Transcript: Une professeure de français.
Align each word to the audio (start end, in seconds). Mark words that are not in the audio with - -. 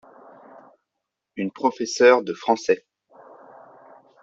Une 1.35 1.51
professeure 1.51 2.23
de 2.23 2.33
français. 2.33 2.87